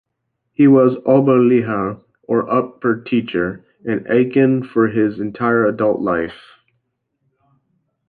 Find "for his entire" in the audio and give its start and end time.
4.63-5.63